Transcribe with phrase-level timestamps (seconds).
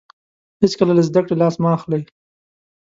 [0.61, 2.01] هیڅکله له زده کړې لاس مه اخلئ.